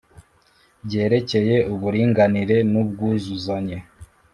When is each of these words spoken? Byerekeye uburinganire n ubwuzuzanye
Byerekeye 0.85 1.55
uburinganire 1.73 2.57
n 2.71 2.73
ubwuzuzanye 2.81 3.77